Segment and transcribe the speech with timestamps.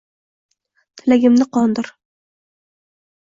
[1.01, 1.91] Tilagimni qondir